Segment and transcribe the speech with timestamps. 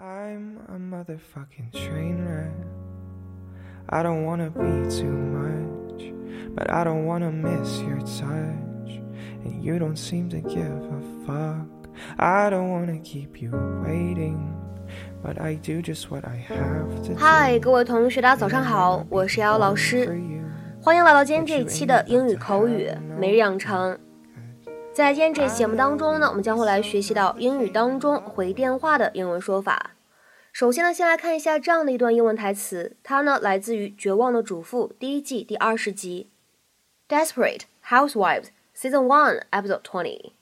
[0.00, 2.54] I'm a motherfucking train wreck.
[3.88, 6.12] I don't wanna be too much,
[6.54, 9.02] but I don't wanna miss your touch.
[9.44, 11.90] And you don't seem to give a fuck.
[12.16, 13.50] I don't wanna keep you
[13.84, 14.54] waiting,
[15.20, 17.16] but I do just what I have to.
[17.16, 20.06] 嗨，各位同学，大家早上好，我是瑶老师，
[20.80, 23.98] 欢迎来到今天这一期的英语口语每日养成。
[24.93, 29.95] 在今天这期节目当中呢，我们将会来学习到英语当中回电话的英文说法。
[30.51, 36.29] 首先呢，先来看一下这样的一段英文台词，它呢来自于《绝望的主妇》第一季第二十集，
[37.11, 38.43] 《Desperate Housewives》
[38.77, 40.33] Season One Episode Twenty。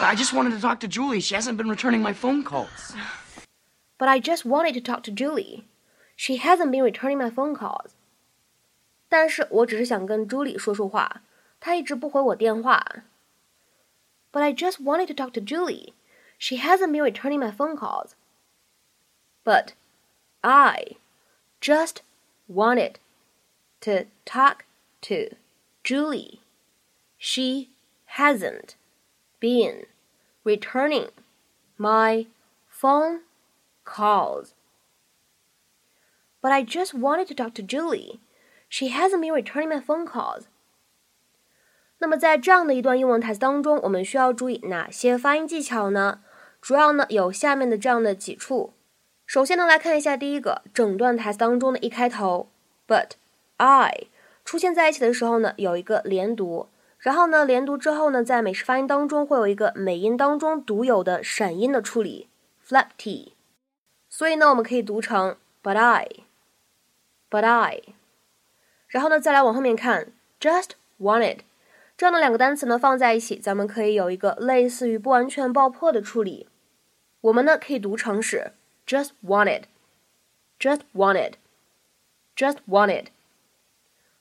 [0.00, 1.20] I just wanted to talk to Julie.
[1.20, 2.96] She hasn't been returning my phone calls.
[3.96, 5.62] But I just wanted to talk to Julie.
[6.16, 7.90] She hasn't been returning my phone calls.
[9.08, 11.22] 但是我只是想跟朱莉说说话，
[11.60, 12.84] 她一直不回我电话。
[14.32, 15.94] But I just wanted to talk to Julie.
[16.38, 18.14] She hasn't been returning my phone calls.
[19.44, 19.74] But
[20.44, 20.96] I
[21.60, 22.02] just
[22.48, 22.98] wanted
[23.82, 24.64] to talk
[25.02, 25.30] to
[25.82, 26.40] Julie.
[27.18, 27.70] She
[28.06, 28.76] hasn't
[29.40, 29.84] been
[30.44, 31.08] returning
[31.76, 32.26] my
[32.68, 33.20] phone
[33.84, 34.54] calls.
[36.42, 38.20] But I just wanted to talk to Julie.
[38.68, 40.48] She hasn't been returning my phone calls.
[42.00, 46.20] 那么在这样的一段英文台词当中，我们需要注意哪些发音技巧呢？
[46.60, 48.72] 主要呢有下面的这样的几处。
[49.26, 52.48] 首先呢来看一下第一个，整段台词当中的一开头
[52.86, 53.10] ，But
[53.58, 54.08] I
[54.44, 62.28] 出现在一起的时候呢，有一个连读，然后呢连读之后呢，在美式发音当中会有一个美音当中独有的闪音的处理
[62.66, 63.34] ，flap t。
[64.08, 67.82] 所以呢，我们可以读成 But I，But I。
[68.88, 71.40] 然后呢，再来往后面看，just wanted
[72.00, 76.48] 这样的两个单词呢放在一起，咱们可以有一个类似于不完全爆破的处理。
[77.20, 78.54] 我们呢可以读成是
[78.86, 83.08] just wanted，just wanted，just wanted。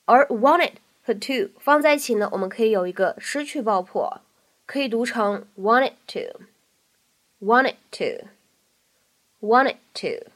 [0.04, 4.20] 而 wanted 和 to 放在一起呢，我们可以有一个失去爆破，
[4.66, 10.30] 可以读成 wanted to，wanted to，wanted to。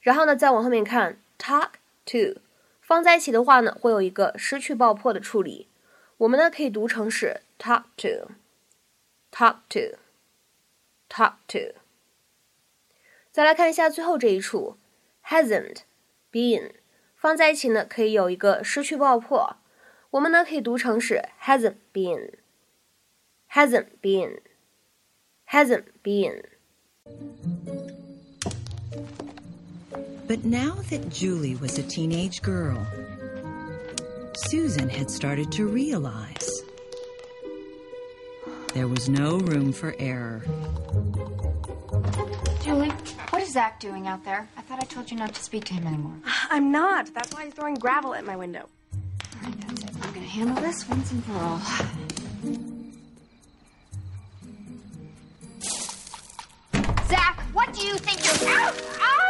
[0.00, 1.72] 然后呢，再往后面看 talk
[2.06, 2.40] to。
[2.80, 5.66] 放在一起的话呢，会有一个失去爆破的处理。
[6.17, 11.75] 我们呢可以读成是 talk to，talk to，talk to。
[13.31, 14.77] 再来看一下最后这一处，
[15.25, 15.77] hasn't
[16.31, 16.71] been
[17.15, 19.57] 放在一起呢，可以有一个失去爆破。
[20.11, 26.43] 我们呢可以读成是 hasn't been，hasn't been，hasn't been。
[30.27, 32.85] But now that Julie was a teenage girl,
[34.46, 36.62] Susan had started to realize
[38.72, 40.42] there was no room for error.
[42.62, 42.90] Julie,
[43.30, 44.48] what is Zach doing out there?
[44.56, 46.14] I thought I told you not to speak to him anymore.
[46.50, 47.12] I'm not.
[47.12, 48.68] That's why he's throwing gravel at my window.
[48.94, 49.90] All right, that's it.
[50.02, 51.58] I'm gonna handle this once and for all.
[57.08, 58.50] Zach, what do you think you're?
[58.50, 58.72] Ow!
[59.00, 59.27] Ow!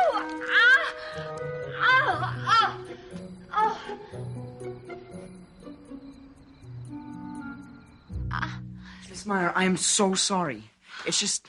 [9.29, 10.71] Mayer, I am so sorry.
[11.05, 11.47] It's just,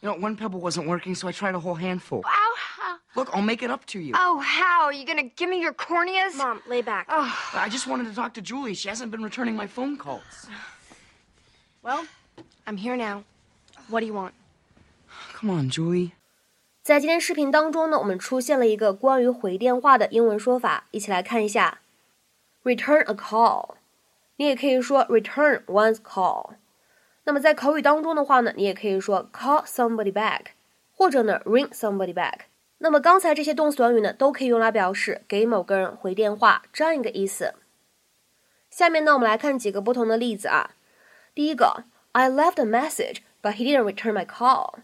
[0.00, 2.22] you know, one pebble wasn't working, so I tried a whole handful.
[2.24, 2.54] Ow.
[3.16, 4.14] Look, I'll make it up to you.
[4.14, 4.84] Oh, how?
[4.84, 6.36] Are you going to give me your corneas?
[6.36, 7.06] Mom, lay back.
[7.08, 7.28] Oh.
[7.54, 8.74] I just wanted to talk to Julie.
[8.74, 10.46] She hasn't been returning my phone calls.
[11.82, 12.06] Well,
[12.66, 13.24] I'm here now.
[13.88, 14.34] What do you want?
[15.34, 16.12] Come on, Julie.
[16.82, 21.80] 在今天视频当中呢，我们出现了一个关于回电话的英文说法，一起来看一下。
[22.62, 23.74] Return a call，
[24.36, 26.54] 你也可以说 return one's call。
[27.27, 30.47] 那么在口语当中的话呢，你也可以说 call somebody back，
[30.91, 32.41] 或者呢 ring somebody back。
[32.79, 37.53] 那么刚才这些动词短语呢，都可以用来表示给某个人回电话这样一个意思。
[38.69, 40.71] 下面呢，我们来看几个不同的例子啊。
[41.33, 44.79] 第一个，I left a message, but he didn't return my call。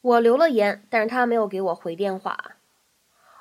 [0.00, 2.56] 我留了言，但是他没有给我回电话。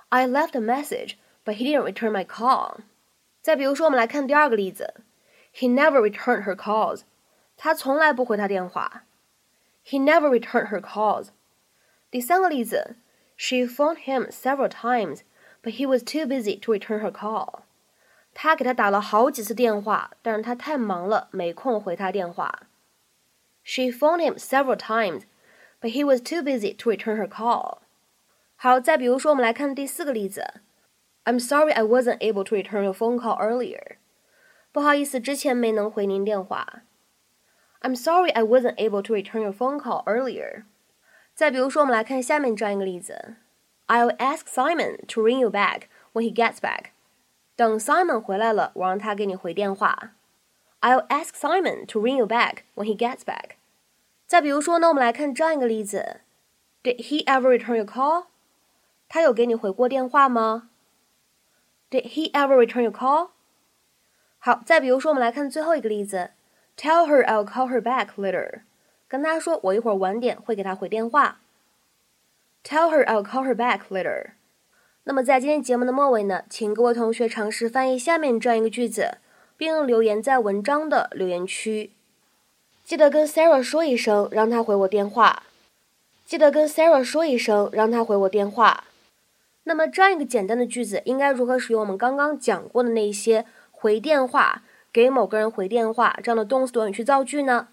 [0.10, 2.78] I left a message, but he didn't return my call。
[3.42, 4.94] 再比如说，我们来看第二个例子，
[5.54, 7.02] He never returned her calls。
[7.58, 9.06] 他从来不回她电话。
[9.86, 11.28] He never returned her calls。
[12.10, 12.96] 第三个例子，
[13.36, 15.22] She phoned him several times,
[15.62, 17.62] but he was too busy to return her call。
[18.34, 22.68] 他给他打了好几次电话，但是他太忙了，没空回他电话。
[23.64, 25.24] She phoned him several times,
[25.80, 27.80] but he was too busy to return her call.
[28.56, 30.62] 好，再比如说，我们来看第四个例子。
[31.26, 33.98] I'm sorry I wasn't able to return your phone call earlier.
[34.72, 36.84] 不好意思，之前没能回您电话。
[37.82, 40.64] I'm sorry I wasn't able to return your phone call earlier.
[41.36, 43.36] 再比如说，我们来看下面这样一个例子：
[43.88, 46.92] I'll ask Simon to ring you back when he gets back。
[47.56, 50.14] 等 Simon 回来了，我让他给你回电话。
[50.82, 53.58] I'll ask Simon to ring you back when he gets back。
[54.26, 56.22] 再比如说呢，我们来看这样一个例子：
[56.84, 58.26] Did he ever return your call？
[59.08, 60.70] 他有给你回过电话吗？
[61.92, 63.30] Did he ever return your call？
[64.40, 66.32] 好，再比如说，我们来看最后一个例子
[66.79, 68.61] ：Tell her I'll call her back later。
[69.09, 71.41] 跟他说，我一会儿晚点会给他回电话。
[72.63, 74.31] Tell her I'll call her back later。
[75.05, 79.19] 那么在今天节目的末尾呢，请各位同学尝试翻译下面这样一个句子，
[79.57, 81.93] 并留言在文章的留言区。
[82.85, 85.45] 记得跟 Sarah 说一声，让她回我电话。
[86.27, 88.85] 记得跟 Sarah 说一声，让她回我电话。
[89.65, 97.69] 那么这样一个简单的句子，应该如何使用我们刚刚讲过的那些回电话、给某个人回电话这样的动词短语去造句呢？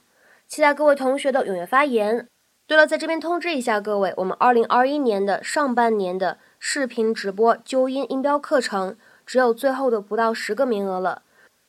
[0.47, 2.27] 期待各位同学的踊跃发言。
[2.67, 11.21] 对了，在这边通知一下各位，我们二零二一年的上半年的视频直播纠音音标课程，只有最后的不到十个名额了。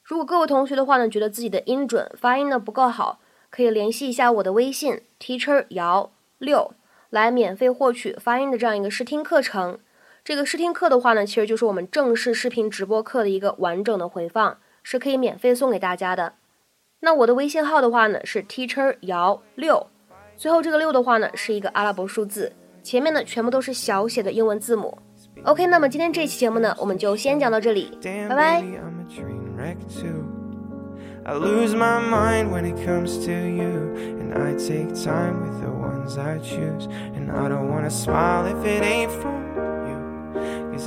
[0.02, 3.20] 如果各位同学的话呢，觉得自己的音准发音呢不够好，
[3.50, 6.72] 可以联系一下我的微信 teacher 姚六，
[7.10, 9.78] 来免费获取发音的这样一个试听课程。
[10.24, 14.58] 这个试听课的话呢，其实就是我们正式视频直播课的一个完整的回放，
[14.88, 16.34] 是可以免费送给大家的。
[17.00, 19.84] 那我的微信号的话呢是 teacher 姚六，
[20.36, 22.52] 最后这个六的话呢是一个阿拉伯数字，
[22.84, 24.96] 前面呢全部都是小写的英文字母。
[25.42, 28.62] OK，那么今天这期节目呢我们就先讲到这里，拜拜。
[28.62, 29.08] Damn,
[38.62, 39.45] baby,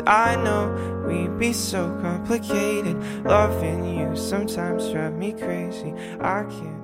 [0.05, 2.95] I know we'd be so complicated.
[3.25, 5.93] Loving you sometimes drive me crazy.
[6.19, 6.78] I can't.